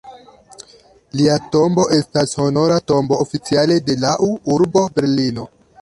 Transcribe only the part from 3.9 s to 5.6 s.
de lau urbo Berlino.